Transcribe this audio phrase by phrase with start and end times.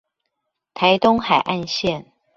[0.73, 2.07] 臺東海岸線